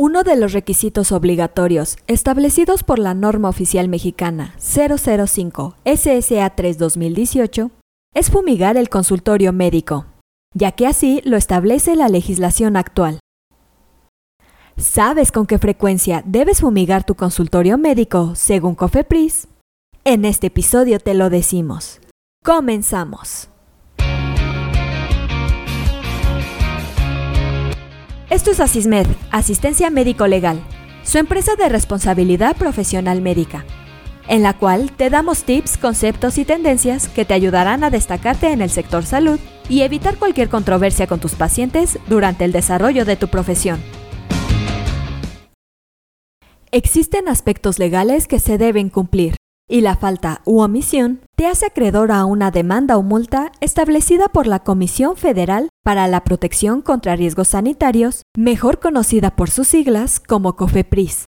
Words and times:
Uno 0.00 0.22
de 0.22 0.36
los 0.36 0.52
requisitos 0.52 1.10
obligatorios 1.10 1.96
establecidos 2.06 2.84
por 2.84 3.00
la 3.00 3.14
norma 3.14 3.48
oficial 3.48 3.88
mexicana 3.88 4.54
005 4.60 5.74
SSA 5.84 6.50
3 6.50 6.78
2018 6.78 7.72
es 8.14 8.30
fumigar 8.30 8.76
el 8.76 8.90
consultorio 8.90 9.52
médico, 9.52 10.06
ya 10.54 10.70
que 10.70 10.86
así 10.86 11.20
lo 11.24 11.36
establece 11.36 11.96
la 11.96 12.08
legislación 12.08 12.76
actual. 12.76 13.18
¿Sabes 14.76 15.32
con 15.32 15.46
qué 15.46 15.58
frecuencia 15.58 16.22
debes 16.24 16.60
fumigar 16.60 17.02
tu 17.02 17.16
consultorio 17.16 17.76
médico 17.76 18.36
según 18.36 18.76
COFEPRIS? 18.76 19.48
En 20.04 20.24
este 20.24 20.46
episodio 20.46 21.00
te 21.00 21.14
lo 21.14 21.28
decimos. 21.28 22.00
Comenzamos. 22.44 23.50
Esto 28.30 28.50
es 28.50 28.60
Asismed, 28.60 29.06
Asistencia 29.30 29.88
Médico 29.88 30.26
Legal, 30.26 30.60
su 31.02 31.16
empresa 31.16 31.56
de 31.56 31.70
responsabilidad 31.70 32.58
profesional 32.58 33.22
médica, 33.22 33.64
en 34.28 34.42
la 34.42 34.52
cual 34.52 34.92
te 34.92 35.08
damos 35.08 35.44
tips, 35.44 35.78
conceptos 35.78 36.36
y 36.36 36.44
tendencias 36.44 37.08
que 37.08 37.24
te 37.24 37.32
ayudarán 37.32 37.84
a 37.84 37.90
destacarte 37.90 38.52
en 38.52 38.60
el 38.60 38.68
sector 38.68 39.06
salud 39.06 39.40
y 39.70 39.80
evitar 39.80 40.18
cualquier 40.18 40.50
controversia 40.50 41.06
con 41.06 41.20
tus 41.20 41.36
pacientes 41.36 41.98
durante 42.06 42.44
el 42.44 42.52
desarrollo 42.52 43.06
de 43.06 43.16
tu 43.16 43.28
profesión. 43.28 43.80
Existen 46.70 47.28
aspectos 47.28 47.78
legales 47.78 48.28
que 48.28 48.40
se 48.40 48.58
deben 48.58 48.90
cumplir, 48.90 49.37
y 49.68 49.82
la 49.82 49.96
falta 49.96 50.40
u 50.44 50.60
omisión 50.60 51.20
te 51.36 51.46
hace 51.46 51.66
acreedor 51.66 52.10
a 52.10 52.24
una 52.24 52.50
demanda 52.50 52.96
o 52.96 53.02
multa 53.02 53.52
establecida 53.60 54.28
por 54.28 54.46
la 54.46 54.60
Comisión 54.60 55.16
Federal 55.16 55.68
para 55.84 56.08
la 56.08 56.24
Protección 56.24 56.80
contra 56.80 57.14
Riesgos 57.14 57.48
Sanitarios, 57.48 58.22
mejor 58.36 58.80
conocida 58.80 59.36
por 59.36 59.50
sus 59.50 59.68
siglas 59.68 60.20
como 60.20 60.56
COFEPRIS. 60.56 61.26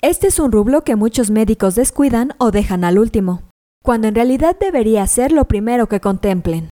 Este 0.00 0.28
es 0.28 0.38
un 0.38 0.50
rublo 0.50 0.82
que 0.82 0.96
muchos 0.96 1.30
médicos 1.30 1.74
descuidan 1.74 2.34
o 2.38 2.50
dejan 2.50 2.84
al 2.84 2.98
último, 2.98 3.42
cuando 3.84 4.08
en 4.08 4.14
realidad 4.14 4.56
debería 4.58 5.06
ser 5.06 5.32
lo 5.32 5.44
primero 5.46 5.88
que 5.88 6.00
contemplen. 6.00 6.70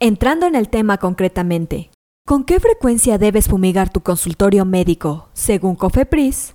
Entrando 0.00 0.46
en 0.46 0.54
el 0.54 0.68
tema 0.68 0.98
concretamente, 0.98 1.90
¿con 2.26 2.44
qué 2.44 2.60
frecuencia 2.60 3.18
debes 3.18 3.48
fumigar 3.48 3.90
tu 3.90 4.00
consultorio 4.00 4.64
médico 4.64 5.28
según 5.32 5.76
COFEPRIS? 5.76 6.53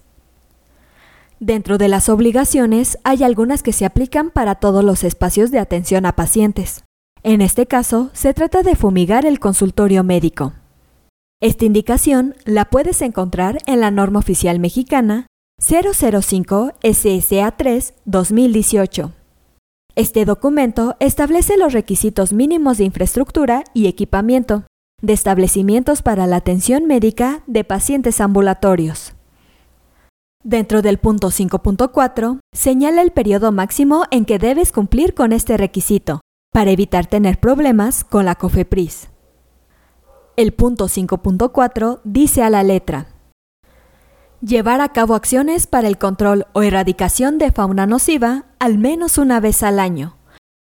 Dentro 1.40 1.78
de 1.78 1.88
las 1.88 2.10
obligaciones 2.10 2.98
hay 3.06 3.24
algunas 3.24 3.64
que 3.64 3.72
se 3.72 3.86
aplican 3.86 4.30
para 4.30 4.56
todos 4.56 4.84
los 4.84 5.06
espacios 5.06 5.52
de 5.52 5.60
atención 5.60 6.06
a 6.06 6.14
pacientes. 6.14 6.84
En 7.24 7.40
este 7.40 7.66
caso, 7.66 8.10
se 8.14 8.34
trata 8.34 8.62
de 8.62 8.76
fumigar 8.76 9.26
el 9.26 9.40
consultorio 9.40 10.04
médico. 10.04 10.54
Esta 11.42 11.64
indicación 11.64 12.36
la 12.44 12.66
puedes 12.66 13.02
encontrar 13.02 13.60
en 13.68 13.80
la 13.80 13.90
norma 13.90 14.20
oficial 14.20 14.60
mexicana 14.60 15.28
005 15.62 16.74
SSA 16.84 17.52
3 17.52 17.94
2018. 18.04 19.14
Este 19.96 20.26
documento 20.26 20.98
establece 21.00 21.58
los 21.58 21.72
requisitos 21.72 22.34
mínimos 22.34 22.78
de 22.78 22.84
infraestructura 22.84 23.64
y 23.74 23.88
equipamiento 23.88 24.64
de 25.02 25.14
establecimientos 25.14 26.02
para 26.02 26.28
la 26.28 26.36
atención 26.36 26.86
médica 26.86 27.44
de 27.48 27.64
pacientes 27.64 28.20
ambulatorios. 28.20 29.14
Dentro 30.50 30.82
del 30.82 30.98
punto 30.98 31.28
5.4, 31.28 32.40
señala 32.52 33.04
el 33.04 33.12
periodo 33.12 33.52
máximo 33.52 34.06
en 34.10 34.26
que 34.26 34.40
debes 34.40 34.72
cumplir 34.72 35.14
con 35.14 35.32
este 35.32 35.58
requisito, 35.58 36.22
para 36.52 36.72
evitar 36.72 37.06
tener 37.06 37.40
problemas 37.40 38.04
con 38.04 38.26
la 38.26 38.34
COFEPRIS. 38.34 39.10
El 40.38 40.54
punto 40.54 40.88
5.4 40.88 42.00
dice 42.04 42.42
a 42.42 42.50
la 42.50 42.64
letra, 42.64 43.10
llevar 44.42 44.82
a 44.82 44.90
cabo 44.90 45.14
acciones 45.14 45.68
para 45.68 45.88
el 45.88 46.00
control 46.00 46.48
o 46.54 46.64
erradicación 46.64 47.38
de 47.38 47.52
fauna 47.52 47.86
nociva 47.86 48.46
al 48.58 48.80
menos 48.80 49.20
una 49.20 49.40
vez 49.40 49.62
al 49.62 49.80
año, 49.80 50.18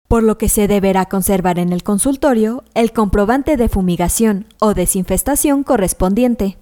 por 0.07 0.23
lo 0.23 0.39
que 0.39 0.49
se 0.49 0.67
deberá 0.67 1.05
conservar 1.05 1.59
en 1.59 1.71
el 1.71 1.83
consultorio 1.83 2.63
el 2.73 2.91
comprobante 2.91 3.55
de 3.55 3.69
fumigación 3.69 4.47
o 4.59 4.73
desinfestación 4.73 5.61
correspondiente 5.61 6.57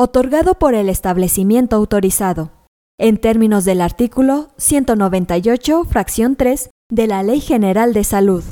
otorgado 0.00 0.54
por 0.54 0.74
el 0.74 0.88
establecimiento 0.88 1.74
autorizado, 1.74 2.52
en 2.98 3.16
términos 3.16 3.64
del 3.64 3.80
artículo 3.80 4.48
198, 4.56 5.84
fracción 5.84 6.34
3 6.34 6.70
de 6.90 7.06
la 7.06 7.22
Ley 7.22 7.40
General 7.40 7.92
de 7.94 8.02
Salud. 8.02 8.42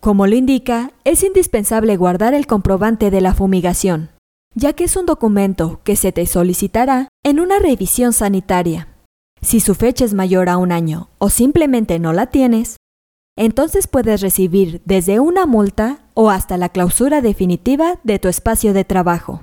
Como 0.00 0.26
lo 0.26 0.34
indica, 0.34 0.92
es 1.04 1.22
indispensable 1.22 1.96
guardar 1.96 2.32
el 2.32 2.46
comprobante 2.46 3.10
de 3.10 3.20
la 3.20 3.34
fumigación, 3.34 4.10
ya 4.54 4.72
que 4.72 4.84
es 4.84 4.96
un 4.96 5.04
documento 5.04 5.80
que 5.84 5.96
se 5.96 6.10
te 6.10 6.24
solicitará 6.24 7.08
en 7.22 7.38
una 7.38 7.58
revisión 7.58 8.14
sanitaria. 8.14 8.88
Si 9.42 9.60
su 9.60 9.74
fecha 9.74 10.06
es 10.06 10.14
mayor 10.14 10.48
a 10.48 10.56
un 10.56 10.72
año 10.72 11.10
o 11.18 11.28
simplemente 11.28 11.98
no 11.98 12.14
la 12.14 12.26
tienes, 12.26 12.76
entonces 13.36 13.86
puedes 13.86 14.20
recibir 14.22 14.80
desde 14.84 15.20
una 15.20 15.44
multa 15.46 16.00
o 16.14 16.30
hasta 16.30 16.56
la 16.56 16.70
clausura 16.70 17.20
definitiva 17.20 18.00
de 18.04 18.18
tu 18.18 18.28
espacio 18.28 18.72
de 18.72 18.84
trabajo. 18.84 19.42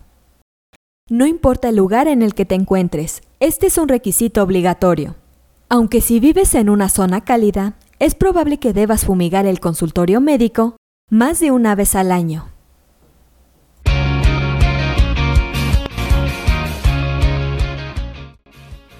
No 1.07 1.27
importa 1.27 1.69
el 1.69 1.75
lugar 1.75 2.07
en 2.07 2.23
el 2.23 2.33
que 2.33 2.45
te 2.45 2.55
encuentres, 2.55 3.21
este 3.45 3.67
es 3.67 3.77
un 3.77 3.87
requisito 3.87 4.41
obligatorio. 4.41 5.13
Aunque 5.69 6.01
si 6.01 6.19
vives 6.19 6.55
en 6.55 6.67
una 6.67 6.89
zona 6.89 7.21
cálida, 7.21 7.77
es 7.99 8.15
probable 8.15 8.57
que 8.57 8.73
debas 8.73 9.05
fumigar 9.05 9.45
el 9.45 9.59
consultorio 9.59 10.19
médico 10.19 10.77
más 11.11 11.39
de 11.39 11.51
una 11.51 11.75
vez 11.75 11.93
al 11.93 12.11
año. 12.11 12.49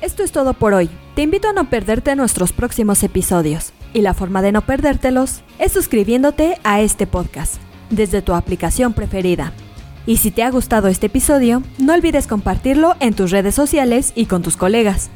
Esto 0.02 0.22
es 0.22 0.32
todo 0.32 0.54
por 0.54 0.76
hoy. 0.76 0.92
Te 1.16 1.24
invito 1.24 1.50
a 1.50 1.54
no 1.54 1.72
perderte 1.72 2.16
nuestros 2.16 2.54
próximos 2.54 3.02
episodios. 3.02 3.74
Y 3.94 4.02
la 4.02 4.14
forma 4.14 4.44
de 4.44 4.52
no 4.52 4.62
perdértelos 4.62 5.42
es 5.58 5.72
suscribiéndote 5.72 6.60
a 6.64 6.82
este 6.82 7.08
podcast 7.08 7.56
desde 7.90 8.22
tu 8.22 8.36
aplicación 8.36 8.94
preferida. 8.94 9.54
Y 10.06 10.18
si 10.18 10.30
te 10.32 10.44
ha 10.44 10.52
gustado 10.52 10.88
este 10.88 11.06
episodio, 11.08 11.64
no 11.78 11.94
olvides 11.94 12.28
compartirlo 12.28 12.96
en 13.00 13.14
tus 13.14 13.32
redes 13.32 13.56
sociales 13.56 14.12
y 14.16 14.26
con 14.28 14.44
tus 14.44 14.58
colegas. 14.58 15.10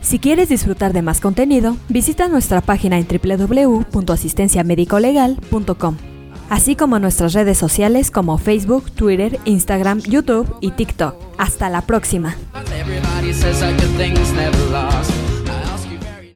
Si 0.00 0.18
quieres 0.18 0.48
disfrutar 0.50 0.92
de 0.92 1.02
más 1.02 1.20
contenido, 1.20 1.76
visita 1.88 2.26
nuestra 2.28 2.60
página 2.60 2.98
en 2.98 3.06
www.asistenciamedicolegal.com, 3.06 5.96
así 6.50 6.74
como 6.76 6.98
nuestras 6.98 7.32
redes 7.32 7.56
sociales 7.56 8.10
como 8.10 8.36
Facebook, 8.36 8.90
Twitter, 8.90 9.40
Instagram, 9.46 10.00
YouTube 10.00 10.54
y 10.60 10.72
TikTok. 10.72 11.14
Hasta 11.38 11.70
la 11.70 11.80
próxima. 11.82 12.36